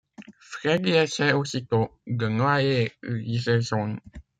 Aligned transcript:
Freddy 0.39 0.93
essaie 0.93 1.31
aussitôt 1.31 1.91
de 2.07 2.27
noyer 2.27 2.91
Jason. 3.03 3.97